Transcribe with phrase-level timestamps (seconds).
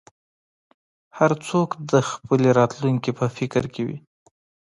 [1.17, 3.97] هر څوک د خپلې راتلونکې په فکر کې وي.